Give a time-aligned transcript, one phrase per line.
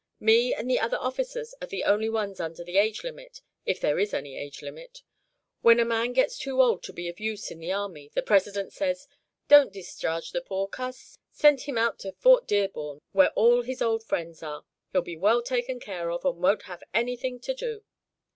[0.19, 3.99] Me and the other officers are the only ones under the age limit, if there
[3.99, 5.03] is any age limit.
[5.61, 8.73] When a man gets too old to be of use in the army, the President
[8.73, 9.07] says:
[9.47, 14.03] 'Don't discharge the poor cuss send him out to Fort Dearborn, where all his old
[14.03, 14.65] friends are.
[14.91, 17.83] He'll be well taken care of, and won't have anything to do.'